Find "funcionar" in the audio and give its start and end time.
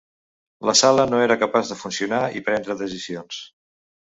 1.81-2.23